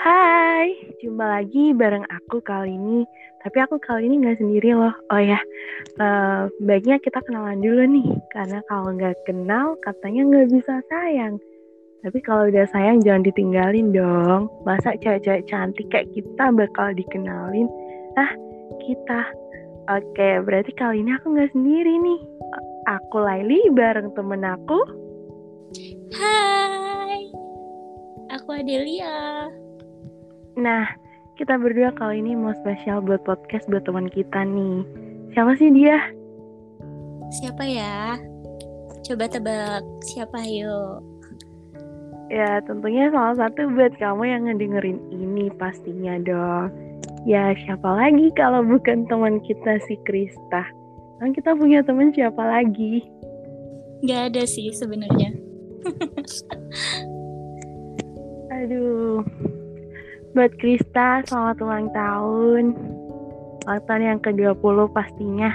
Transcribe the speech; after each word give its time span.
Hai, 0.00 0.96
jumpa 1.04 1.28
lagi 1.28 1.76
bareng 1.76 2.08
aku 2.08 2.40
kali 2.40 2.72
ini. 2.72 3.04
Tapi 3.44 3.60
aku 3.60 3.76
kali 3.76 4.08
ini 4.08 4.24
nggak 4.24 4.40
sendiri 4.40 4.72
loh. 4.72 4.96
Oh 5.12 5.20
ya, 5.20 5.36
uh, 6.00 6.48
baiknya 6.64 6.96
kita 7.04 7.20
kenalan 7.20 7.60
dulu 7.60 7.84
nih. 7.84 8.08
Karena 8.32 8.64
kalau 8.64 8.96
nggak 8.96 9.12
kenal, 9.28 9.76
katanya 9.84 10.24
nggak 10.24 10.56
bisa 10.56 10.80
sayang. 10.88 11.36
Tapi 12.00 12.16
kalau 12.24 12.48
udah 12.48 12.64
sayang 12.72 13.04
jangan 13.04 13.28
ditinggalin 13.28 13.92
dong. 13.92 14.48
Masa 14.64 14.96
cewek-cewek 15.04 15.44
cantik 15.52 15.84
kayak 15.92 16.08
kita 16.16 16.48
bakal 16.48 16.96
dikenalin? 16.96 17.68
Ah, 18.16 18.32
kita. 18.80 19.28
Oke, 20.00 20.40
berarti 20.48 20.72
kali 20.80 21.04
ini 21.04 21.12
aku 21.12 21.36
nggak 21.36 21.52
sendiri 21.52 22.00
nih. 22.00 22.20
Aku 22.88 23.20
Laili 23.20 23.68
bareng 23.76 24.16
temen 24.16 24.48
aku. 24.48 24.80
Hai, 26.16 27.28
aku 28.32 28.48
Adelia. 28.48 29.44
Nah, 30.58 30.90
kita 31.38 31.54
berdua 31.60 31.94
kali 31.94 32.18
ini 32.18 32.34
mau 32.34 32.56
spesial 32.64 33.04
buat 33.04 33.22
podcast 33.22 33.68
buat 33.70 33.86
teman 33.86 34.10
kita 34.10 34.42
nih. 34.42 34.82
Siapa 35.36 35.54
sih 35.60 35.70
dia? 35.70 35.98
Siapa 37.30 37.62
ya? 37.62 38.18
Coba 39.06 39.30
tebak 39.30 39.86
siapa 40.02 40.42
yuk? 40.42 41.10
Ya, 42.30 42.62
tentunya 42.62 43.10
salah 43.10 43.34
satu 43.34 43.66
buat 43.74 43.90
kamu 43.98 44.22
yang 44.22 44.42
ngedengerin 44.46 45.02
ini 45.10 45.50
pastinya 45.58 46.14
dong. 46.22 46.70
Ya, 47.26 47.50
siapa 47.66 47.90
lagi 47.90 48.30
kalau 48.38 48.62
bukan 48.62 49.02
teman 49.10 49.42
kita 49.42 49.82
si 49.86 49.98
Krista? 50.06 50.62
Kan 51.18 51.34
kita 51.34 51.58
punya 51.58 51.82
teman 51.82 52.14
siapa 52.14 52.38
lagi? 52.38 53.02
Gak 54.06 54.32
ada 54.32 54.46
sih 54.46 54.70
sebenarnya. 54.72 55.34
Aduh, 58.60 59.24
Buat 60.30 60.62
Krista, 60.62 61.26
selamat 61.26 61.58
ulang 61.58 61.90
tahun. 61.90 62.64
Ulang 63.66 63.82
tahun 63.82 64.02
yang 64.14 64.20
ke-20 64.22 64.78
pastinya. 64.94 65.50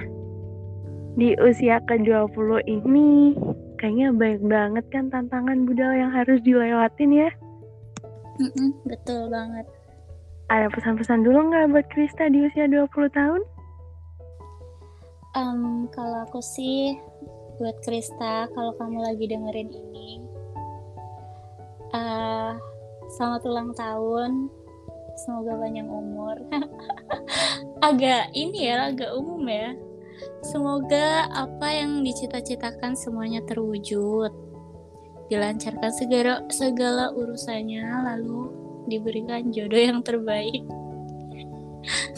Di 1.15 1.31
usia 1.39 1.79
ke-20 1.87 2.59
ini, 2.67 3.39
kayaknya 3.79 4.11
banyak 4.11 4.43
banget 4.43 4.85
kan 4.91 5.07
tantangan 5.07 5.63
budal 5.63 5.95
yang 5.95 6.11
harus 6.11 6.43
dilewatin 6.43 7.07
ya? 7.07 7.31
Mm 8.35 8.51
-mm, 8.51 8.69
betul 8.83 9.31
banget. 9.31 9.63
Ada 10.51 10.67
pesan-pesan 10.67 11.23
dulu 11.23 11.55
nggak 11.55 11.71
buat 11.71 11.87
Krista 11.95 12.27
di 12.27 12.43
usia 12.43 12.67
20 12.67 12.91
tahun? 13.15 13.41
Um, 15.39 15.87
kalau 15.95 16.27
aku 16.27 16.43
sih, 16.43 16.99
buat 17.63 17.79
Krista, 17.79 18.51
kalau 18.51 18.75
kamu 18.75 19.07
lagi 19.07 19.23
dengerin 19.23 19.71
ini, 19.71 20.19
uh, 21.95 22.59
selamat 23.15 23.41
ulang 23.47 23.71
tahun 23.71 24.51
semoga 25.15 25.55
panjang 25.59 25.87
umur. 25.87 26.35
Agak 27.87 28.31
ini 28.35 28.67
ya 28.67 28.91
agak 28.91 29.15
umum 29.15 29.47
ya. 29.47 29.71
Semoga 30.45 31.25
apa 31.33 31.73
yang 31.73 32.03
dicita-citakan 32.03 32.95
semuanya 32.95 33.41
terwujud. 33.43 34.31
Dilancarkan 35.27 35.91
segala 35.91 36.45
segala 36.53 37.11
urusannya 37.11 37.83
lalu 38.05 38.53
diberikan 38.87 39.51
jodoh 39.51 39.81
yang 39.81 39.99
terbaik. 40.05 40.63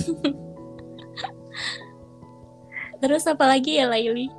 Terus 3.02 3.24
apa 3.30 3.46
lagi 3.48 3.78
ya 3.80 3.88
Laili? 3.88 4.30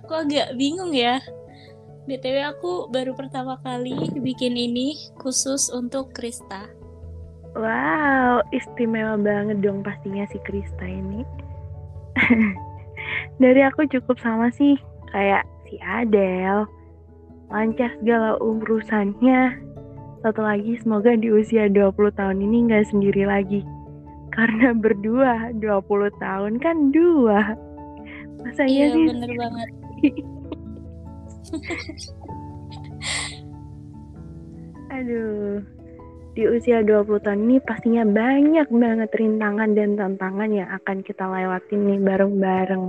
Aku 0.00 0.14
agak 0.14 0.52
bingung 0.58 0.92
ya. 0.92 1.20
BTW 2.08 2.42
aku 2.42 2.90
baru 2.90 3.14
pertama 3.14 3.60
kali 3.62 3.94
bikin 4.18 4.58
ini 4.58 4.98
khusus 5.20 5.70
untuk 5.70 6.10
Krista 6.10 6.79
Wow, 7.58 8.46
istimewa 8.54 9.18
banget 9.18 9.58
dong 9.58 9.82
pastinya 9.82 10.22
si 10.30 10.38
Krista 10.46 10.86
ini. 10.86 11.26
Dari 13.42 13.60
aku 13.66 13.90
cukup 13.90 14.22
sama 14.22 14.54
sih, 14.54 14.78
kayak 15.10 15.42
si 15.66 15.74
Adele. 15.82 16.70
Lancar 17.50 17.90
segala 17.98 18.38
urusannya. 18.38 19.58
Satu 20.22 20.46
lagi, 20.46 20.78
semoga 20.78 21.18
di 21.18 21.26
usia 21.34 21.66
20 21.66 21.90
tahun 22.14 22.38
ini 22.38 22.70
nggak 22.70 22.86
sendiri 22.94 23.26
lagi. 23.26 23.66
Karena 24.30 24.70
berdua, 24.70 25.50
20 25.58 26.22
tahun 26.22 26.62
kan 26.62 26.94
dua. 26.94 27.58
Masa 28.46 28.62
iya, 28.70 28.94
iya 28.94 28.94
sih? 28.94 29.04
bener 29.10 29.30
banget. 29.34 29.68
Aduh 34.94 35.79
di 36.40 36.48
usia 36.48 36.80
20 36.80 37.20
tahun 37.20 37.44
ini 37.44 37.60
pastinya 37.60 38.00
banyak 38.08 38.72
banget 38.72 39.12
rintangan 39.12 39.76
dan 39.76 39.92
tantangan 39.92 40.48
yang 40.48 40.72
akan 40.72 41.04
kita 41.04 41.28
lewatin 41.28 41.84
nih 41.84 42.00
bareng-bareng. 42.00 42.88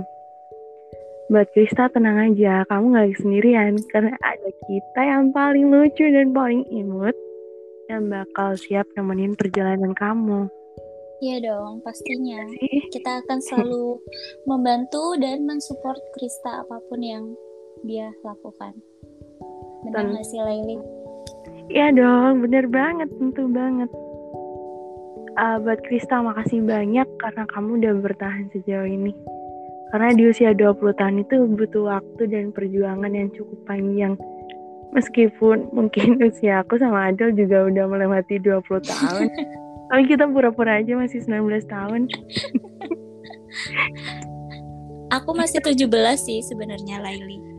Buat 1.28 1.52
Krista 1.52 1.92
tenang 1.92 2.32
aja, 2.32 2.64
kamu 2.64 2.96
gak 2.96 3.20
sendirian 3.20 3.76
karena 3.92 4.16
ada 4.24 4.48
kita 4.64 5.00
yang 5.04 5.36
paling 5.36 5.68
lucu 5.68 6.08
dan 6.08 6.32
paling 6.32 6.64
imut 6.72 7.12
yang 7.92 8.08
bakal 8.08 8.56
siap 8.56 8.88
nemenin 8.96 9.36
perjalanan 9.36 9.92
kamu. 10.00 10.48
Iya 11.20 11.52
dong, 11.52 11.84
pastinya. 11.84 12.40
Kita 12.88 13.20
akan 13.20 13.38
selalu 13.44 14.00
membantu 14.50 15.20
dan 15.20 15.44
mensupport 15.44 16.00
Krista 16.16 16.64
apa 16.64 16.80
pun 16.88 17.04
yang 17.04 17.28
dia 17.84 18.16
lakukan. 18.24 18.80
Benar 19.84 20.08
nggak 20.08 20.24
sih, 20.24 20.40
Laili? 20.40 21.01
Iya 21.70 21.94
dong, 21.94 22.42
bener 22.42 22.66
banget, 22.66 23.08
tentu 23.20 23.46
banget. 23.46 23.90
Uh, 25.38 25.56
buat 25.62 25.80
Krista, 25.86 26.20
makasih 26.20 26.66
banyak 26.66 27.06
karena 27.22 27.44
kamu 27.48 27.80
udah 27.80 27.92
bertahan 28.02 28.50
sejauh 28.50 28.88
ini. 28.88 29.14
Karena 29.92 30.16
di 30.16 30.24
usia 30.24 30.56
20 30.56 30.96
tahun 30.96 31.16
itu 31.20 31.36
butuh 31.52 31.84
waktu 31.84 32.22
dan 32.32 32.50
perjuangan 32.50 33.12
yang 33.12 33.28
cukup 33.36 33.60
panjang. 33.68 34.16
Meskipun 34.96 35.68
mungkin 35.72 36.16
usia 36.28 36.64
aku 36.64 36.80
sama 36.80 37.12
Adel 37.12 37.36
juga 37.36 37.68
udah 37.68 37.84
melewati 37.86 38.40
20 38.40 38.64
tahun. 38.82 39.28
Tapi 39.92 40.02
kita 40.08 40.24
pura-pura 40.32 40.80
aja 40.80 40.96
masih 40.96 41.20
19 41.20 41.68
tahun. 41.68 42.08
aku 45.12 45.30
masih 45.36 45.60
17 45.60 45.84
sih 46.16 46.40
sebenarnya 46.40 47.04
Laili. 47.04 47.51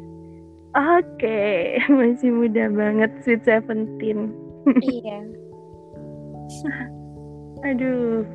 Oke, 0.74 1.78
masih 1.94 2.34
muda 2.34 2.66
banget 2.74 3.14
sweet 3.22 3.46
seventeen. 3.46 4.34
Iya. 4.82 5.22
Aduh. 7.70 8.26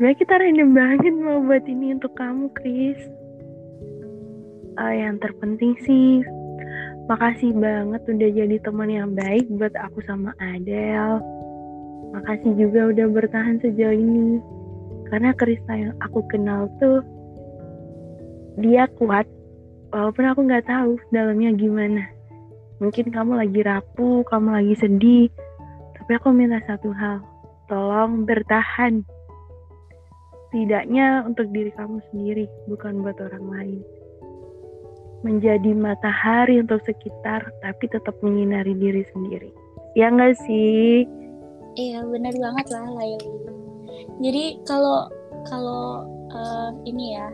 Sebenernya 0.00 0.16
kita 0.16 0.34
random 0.40 0.70
banget 0.72 1.14
mau 1.20 1.44
buat 1.44 1.64
ini 1.68 1.92
untuk 2.00 2.16
kamu, 2.16 2.48
Chris. 2.56 2.96
Uh, 4.80 4.96
yang 4.96 5.20
terpenting 5.20 5.76
sih, 5.84 6.24
makasih 7.04 7.52
banget 7.52 8.00
udah 8.08 8.30
jadi 8.32 8.56
teman 8.64 8.88
yang 8.88 9.12
baik 9.12 9.44
buat 9.60 9.76
aku 9.76 10.00
sama 10.08 10.32
Adele. 10.40 11.20
Makasih 12.16 12.56
juga 12.56 12.96
udah 12.96 13.06
bertahan 13.12 13.60
sejauh 13.60 13.92
ini. 13.92 14.40
Karena 15.12 15.36
Krista 15.36 15.76
yang 15.76 15.92
aku 16.00 16.24
kenal 16.32 16.72
tuh, 16.80 17.04
dia 18.56 18.88
kuat 18.96 19.28
walaupun 19.90 20.24
aku 20.26 20.40
nggak 20.46 20.66
tahu 20.66 20.98
dalamnya 21.10 21.54
gimana. 21.54 22.06
Mungkin 22.80 23.12
kamu 23.12 23.36
lagi 23.36 23.60
rapuh 23.60 24.24
kamu 24.26 24.48
lagi 24.56 24.74
sedih. 24.78 25.28
Tapi 25.98 26.10
aku 26.16 26.32
minta 26.32 26.62
satu 26.64 26.90
hal. 26.96 27.20
Tolong 27.68 28.24
bertahan. 28.24 29.04
Tidaknya 30.50 31.22
untuk 31.28 31.46
diri 31.54 31.70
kamu 31.76 32.02
sendiri 32.10 32.50
bukan 32.66 33.06
buat 33.06 33.18
orang 33.22 33.46
lain. 33.52 33.80
Menjadi 35.22 35.76
matahari 35.76 36.64
untuk 36.64 36.80
sekitar 36.88 37.44
tapi 37.60 37.84
tetap 37.86 38.16
menyinari 38.24 38.74
diri 38.74 39.04
sendiri. 39.12 39.52
Ya 39.94 40.10
nggak 40.10 40.34
sih? 40.48 41.06
Iya 41.78 42.02
benar 42.08 42.34
banget 42.34 42.66
lah 42.74 42.86
Laili. 42.98 43.30
Jadi 44.18 44.44
kalau 44.66 45.06
kalau 45.46 46.08
uh, 46.34 46.70
ini 46.88 47.14
ya 47.14 47.28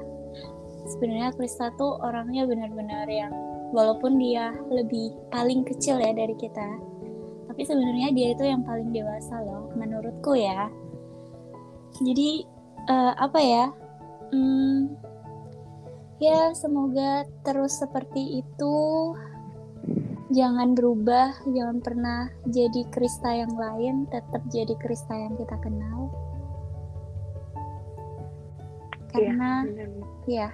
sebenarnya 0.86 1.34
Krista 1.34 1.74
tuh 1.74 1.98
orangnya 2.00 2.46
benar-benar 2.46 3.06
yang 3.10 3.34
walaupun 3.74 4.16
dia 4.16 4.54
lebih 4.70 5.10
paling 5.34 5.66
kecil 5.66 5.98
ya 5.98 6.14
dari 6.14 6.34
kita 6.38 6.96
tapi 7.56 7.72
sebenarnya 7.72 8.12
dia 8.12 8.28
itu 8.36 8.44
yang 8.44 8.60
paling 8.68 8.92
dewasa 8.92 9.40
loh 9.40 9.72
menurutku 9.80 10.36
ya. 10.36 10.68
Jadi 12.04 12.44
uh, 12.84 13.16
apa 13.16 13.40
ya? 13.40 13.72
Hmm, 14.28 14.92
ya 16.20 16.52
semoga 16.52 17.24
terus 17.48 17.80
seperti 17.80 18.44
itu. 18.44 18.76
Jangan 20.36 20.76
berubah 20.76 21.32
jangan 21.48 21.80
pernah 21.80 22.28
jadi 22.44 22.84
Krista 22.92 23.32
yang 23.32 23.56
lain 23.56 24.04
tetap 24.12 24.44
jadi 24.52 24.76
Krista 24.76 25.16
yang 25.16 25.32
kita 25.40 25.56
kenal. 25.56 26.12
Iya, 29.16 29.32
karena 29.32 29.50
ya, 29.64 29.88
ya 30.28 30.48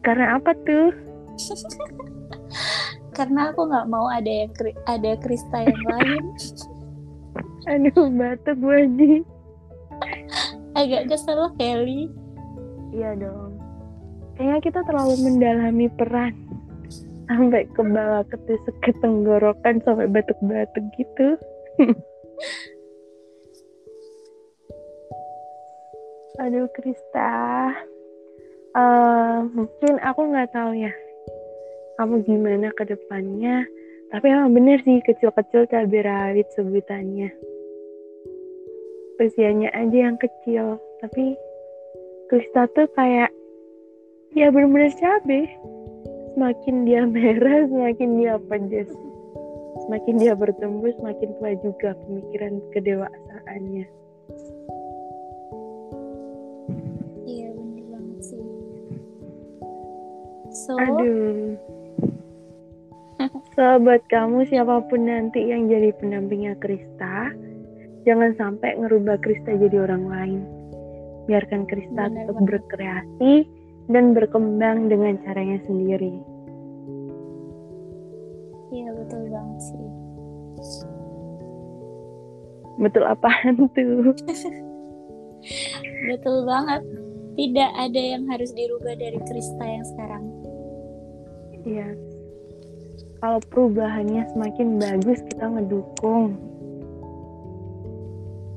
karena 0.00 0.40
apa 0.40 0.52
tuh? 0.64 0.92
Karena 3.16 3.52
aku 3.52 3.68
nggak 3.68 3.90
mau 3.90 4.06
ada 4.08 4.30
yang 4.30 4.48
ada 4.88 5.12
Krista 5.20 5.60
yang 5.66 5.82
lain. 5.84 6.24
Aduh, 7.70 8.08
batuk 8.16 8.56
gue 8.56 8.80
Ji. 8.96 9.20
Agak 10.72 11.12
kesel 11.12 11.52
Kelly. 11.60 12.08
Iya 12.96 13.20
dong. 13.20 13.60
Kayaknya 14.40 14.58
kita 14.64 14.80
terlalu 14.88 15.20
mendalami 15.20 15.92
peran. 15.92 16.32
Sampai 17.28 17.68
ke 17.70 17.82
bawah 17.84 18.24
ke 18.26 18.40
ke 18.82 18.92
tenggorokan 19.04 19.84
sampai 19.84 20.08
batuk-batuk 20.08 20.84
gitu. 20.96 21.36
Aduh, 26.40 26.64
Krista. 26.72 27.68
Uh, 28.70 29.50
mungkin 29.50 29.98
aku 29.98 30.30
nggak 30.30 30.54
tahu 30.54 30.78
ya 30.78 30.94
kamu 32.00 32.24
gimana 32.24 32.72
ke 32.72 32.88
depannya. 32.88 33.68
Tapi 34.08 34.24
emang 34.32 34.56
bener 34.56 34.80
sih 34.88 35.04
kecil-kecil 35.04 35.68
cabai 35.68 36.00
rawit 36.00 36.48
sebutannya. 36.56 37.28
Usianya 39.20 39.68
aja 39.76 40.08
yang 40.08 40.16
kecil. 40.16 40.80
Tapi 41.04 41.36
Krista 42.32 42.64
tuh 42.72 42.88
kayak 42.96 43.28
ya 44.32 44.48
bener-bener 44.48 44.96
cabai. 44.96 45.44
Semakin 46.32 46.88
dia 46.88 47.04
merah, 47.12 47.68
semakin 47.68 48.10
dia 48.16 48.34
pedes. 48.40 48.88
Semakin 49.84 50.14
dia 50.16 50.32
bertumbuh, 50.32 50.88
semakin 50.96 51.28
tua 51.36 51.52
juga 51.60 51.92
pemikiran 52.00 52.64
kedewasaannya. 52.72 53.99
So, 60.50 60.74
Aduh. 60.74 61.54
So, 63.54 63.78
buat 63.84 64.02
kamu 64.08 64.48
siapa 64.48 64.82
pun 64.88 65.06
nanti 65.06 65.52
yang 65.52 65.68
jadi 65.68 65.92
pendampingnya 66.00 66.56
Krista, 66.58 67.30
jangan 68.08 68.32
sampai 68.40 68.80
ngerubah 68.80 69.20
Krista 69.20 69.54
jadi 69.54 69.84
orang 69.84 70.04
lain. 70.08 70.40
Biarkan 71.28 71.68
Krista 71.68 72.08
Benar 72.08 72.26
tetap 72.26 72.34
banget. 72.40 72.48
berkreasi 72.48 73.32
dan 73.92 74.16
berkembang 74.16 74.88
dengan 74.88 75.20
caranya 75.22 75.60
sendiri. 75.68 76.14
iya 78.70 78.86
betul 78.94 79.26
banget 79.26 79.58
sih. 79.66 79.86
Betul 82.80 83.04
apaan 83.04 83.68
tuh? 83.76 84.14
Betul 86.08 86.48
banget. 86.48 86.82
Tidak 87.36 87.70
ada 87.76 88.00
yang 88.00 88.24
harus 88.28 88.52
dirubah 88.56 88.96
dari 88.96 89.20
Krista 89.26 89.64
yang 89.64 89.84
sekarang. 89.84 90.29
Iya. 91.64 91.88
Kalau 93.20 93.40
perubahannya 93.52 94.24
semakin 94.32 94.80
bagus, 94.80 95.20
kita 95.28 95.44
ngedukung. 95.44 96.40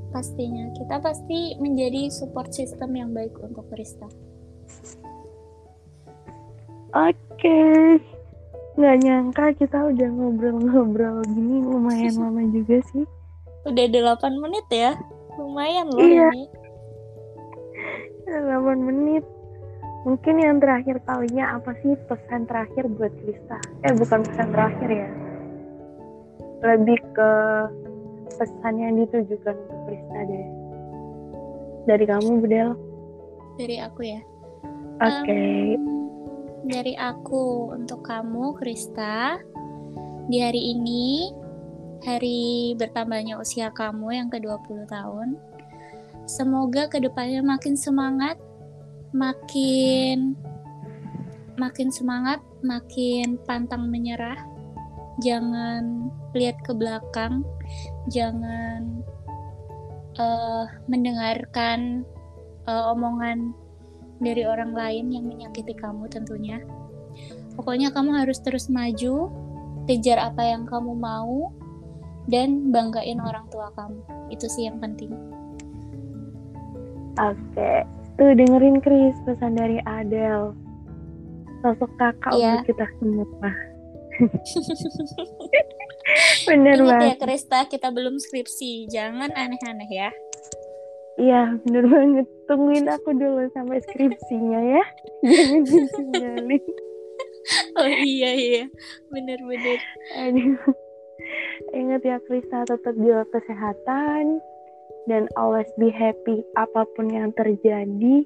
Pastinya 0.08 0.70
kita 0.78 1.02
pasti 1.02 1.58
menjadi 1.58 2.08
support 2.08 2.54
system 2.54 2.94
yang 2.94 3.10
baik 3.12 3.34
untuk 3.42 3.66
Krista. 3.68 4.06
Oke. 6.94 7.60
Nggak 8.78 8.96
nyangka 9.02 9.46
kita 9.58 9.78
udah 9.90 10.08
ngobrol-ngobrol 10.14 11.22
gini 11.28 11.62
lumayan 11.66 12.14
lama 12.14 12.42
juga 12.50 12.78
sih. 12.94 13.04
Udah 13.66 13.86
8 13.90 14.38
menit 14.38 14.66
ya. 14.70 14.94
Lumayan 15.34 15.90
loh 15.90 15.98
Iya. 15.98 16.30
ini. 16.30 16.44
8 18.30 18.80
menit. 18.86 19.24
Mungkin 20.04 20.36
yang 20.36 20.60
terakhir 20.60 21.00
kalinya 21.08 21.56
apa 21.56 21.72
sih 21.80 21.96
pesan 22.04 22.44
terakhir 22.44 22.84
buat 22.92 23.12
Krista? 23.24 23.56
Eh 23.88 23.92
bukan 23.96 24.20
pesan 24.20 24.48
terakhir 24.52 24.88
ya. 24.92 25.10
Lebih 26.64 27.00
ke 27.16 27.30
pesan 28.36 28.74
yang 28.76 29.00
ditujukan 29.00 29.56
untuk 29.56 29.80
Krista 29.88 30.18
deh. 30.28 30.46
Dari 31.88 32.04
kamu, 32.04 32.40
Budel. 32.40 32.76
Dari 33.56 33.76
aku 33.80 34.00
ya. 34.04 34.20
Oke. 35.00 35.32
Em, 35.32 35.80
dari 36.64 36.96
aku 36.96 37.72
untuk 37.76 38.04
kamu, 38.04 38.56
Krista, 38.56 39.40
di 40.32 40.40
hari 40.40 40.72
ini, 40.72 41.28
hari 42.04 42.72
bertambahnya 42.80 43.36
usia 43.36 43.68
kamu 43.68 44.16
yang 44.16 44.28
ke-20 44.32 44.88
tahun, 44.88 45.36
semoga 46.24 46.88
ke 46.88 47.04
depannya 47.04 47.44
makin 47.44 47.76
semangat, 47.76 48.40
makin 49.14 50.34
makin 51.54 51.88
semangat, 51.94 52.42
makin 52.66 53.38
pantang 53.46 53.86
menyerah. 53.86 54.36
Jangan 55.22 56.10
lihat 56.34 56.58
ke 56.66 56.74
belakang, 56.74 57.46
jangan 58.10 59.06
eh, 60.18 60.66
mendengarkan 60.90 62.02
eh, 62.66 62.84
omongan 62.90 63.54
dari 64.18 64.42
orang 64.42 64.74
lain 64.74 65.14
yang 65.14 65.30
menyakiti 65.30 65.78
kamu 65.78 66.10
tentunya. 66.10 66.58
Pokoknya 67.54 67.94
kamu 67.94 68.18
harus 68.18 68.42
terus 68.42 68.66
maju, 68.66 69.30
kejar 69.86 70.18
apa 70.18 70.42
yang 70.42 70.66
kamu 70.66 70.98
mau, 70.98 71.54
dan 72.26 72.74
banggain 72.74 73.22
orang 73.22 73.46
tua 73.54 73.70
kamu. 73.78 74.02
Itu 74.34 74.50
sih 74.50 74.66
yang 74.66 74.82
penting. 74.82 75.14
Oke. 77.14 77.86
Tuh 78.14 78.30
dengerin 78.32 78.78
Kris 78.78 79.16
pesan 79.26 79.58
dari 79.58 79.82
Adele. 79.82 80.54
Sosok 81.60 81.90
kakak 81.96 82.32
Iya. 82.36 82.60
buat 82.60 82.66
kita 82.68 82.86
semua. 83.00 83.50
Bener 86.46 86.76
Ingat 86.78 87.00
ya. 87.02 87.14
Krista, 87.18 87.64
kita 87.66 87.88
belum 87.90 88.20
skripsi. 88.20 88.86
Jangan 88.86 89.32
aneh-aneh 89.32 89.90
ya. 89.90 90.10
Iya, 91.14 91.56
bener 91.62 91.86
banget. 91.86 92.26
Tungguin 92.44 92.90
aku 92.90 93.14
dulu 93.14 93.46
sampai 93.54 93.78
skripsinya 93.80 94.60
ya. 94.60 94.84
Jangan 95.22 95.60
ditinggalin. 95.64 96.64
Oh 97.76 97.84
iya 97.84 98.32
iya, 98.32 98.64
bener-bener. 99.12 99.76
Aduh. 100.16 100.56
Ingat 101.76 102.00
ya 102.00 102.16
Krista 102.24 102.64
tetap 102.64 102.96
jaga 102.96 103.28
kesehatan 103.36 104.40
dan 105.10 105.28
always 105.36 105.68
be 105.76 105.92
happy 105.92 106.44
apa 106.56 106.88
pun 106.96 107.12
yang 107.12 107.30
terjadi. 107.36 108.24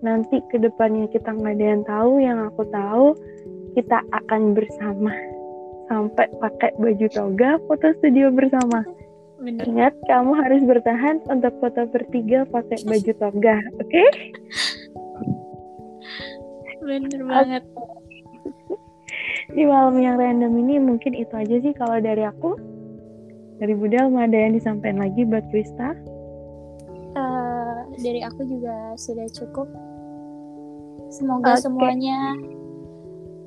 Nanti 0.00 0.40
ke 0.48 0.56
depannya 0.56 1.08
kita 1.12 1.32
nggak 1.36 1.54
ada 1.60 1.66
yang 1.76 1.84
tahu, 1.84 2.12
yang 2.20 2.38
aku 2.48 2.62
tahu 2.72 3.06
kita 3.76 4.02
akan 4.10 4.56
bersama 4.56 5.12
sampai 5.90 6.30
pakai 6.38 6.70
baju 6.78 7.06
toga 7.10 7.58
foto 7.66 7.88
studio 7.98 8.30
bersama. 8.30 8.86
Bener, 9.40 9.64
Ingat 9.66 9.94
kamu 10.04 10.36
harus 10.36 10.60
bertahan 10.68 11.16
untuk 11.32 11.56
foto 11.58 11.88
bertiga 11.88 12.44
pakai 12.52 12.78
baju 12.84 13.12
toga, 13.16 13.56
oke? 13.80 14.04
bener 16.84 17.20
banget. 17.24 17.64
Di 19.56 19.66
malam 19.66 19.98
yang 19.98 20.14
random 20.20 20.52
ini 20.62 20.78
mungkin 20.78 21.12
itu 21.16 21.34
aja 21.34 21.56
sih 21.58 21.74
kalau 21.74 21.98
dari 21.98 22.22
aku. 22.22 22.54
Dari 23.60 23.76
Budal 23.76 24.08
ada 24.16 24.32
yang 24.32 24.56
disampaikan 24.56 25.04
lagi 25.04 25.26
buat 25.28 25.44
Krista? 25.52 25.92
Dari 28.00 28.20
aku 28.24 28.40
juga 28.48 28.96
sudah 28.96 29.28
cukup. 29.28 29.68
Semoga 31.12 31.58
Oke. 31.58 31.62
semuanya 31.68 32.18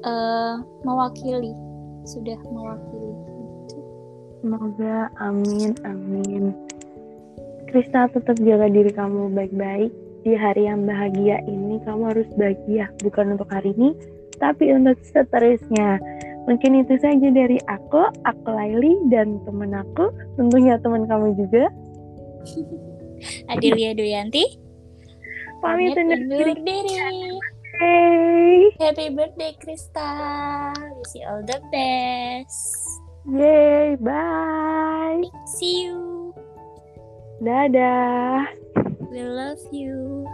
eh, 0.05 0.55
mewakili, 0.85 1.53
sudah 2.05 2.37
mewakili. 2.45 3.13
Semoga 4.43 5.09
amin 5.23 5.71
amin. 5.87 6.51
Krista 7.71 8.11
tetap 8.11 8.37
jaga 8.43 8.69
diri 8.69 8.91
kamu 8.93 9.33
baik-baik. 9.33 9.89
Di 10.23 10.37
hari 10.39 10.69
yang 10.69 10.87
bahagia 10.87 11.41
ini 11.49 11.81
kamu 11.83 12.15
harus 12.15 12.29
bahagia 12.39 12.87
bukan 13.03 13.35
untuk 13.35 13.49
hari 13.51 13.75
ini, 13.75 13.91
tapi 14.37 14.71
untuk 14.71 14.99
seterusnya. 15.03 15.99
Mungkin 16.43 16.83
itu 16.83 16.99
saja 16.99 17.27
dari 17.31 17.55
aku, 17.71 18.11
aku 18.27 18.47
Laili 18.51 18.99
dan 19.07 19.39
temen 19.47 19.71
aku, 19.71 20.11
tentunya 20.35 20.75
teman 20.83 21.07
kamu 21.07 21.39
juga. 21.39 21.71
Adelia 23.49 23.93
Duyanti, 23.95 24.43
Pamit 25.63 25.95
undur 25.95 26.53
diri. 26.59 27.39
Hey, 27.79 28.69
Happy 28.79 29.09
birthday 29.09 29.55
Krista. 29.57 30.09
Wish 30.99 31.15
you 31.17 31.25
all 31.25 31.41
the 31.41 31.57
best. 31.73 32.85
yay, 33.25 33.95
bye, 33.97 35.23
See 35.57 35.87
you. 35.87 36.35
dadah. 37.41 38.45
We 39.11 39.23
love 39.25 39.59
you. 39.71 40.27